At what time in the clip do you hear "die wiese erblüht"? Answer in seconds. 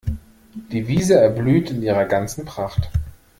0.71-1.69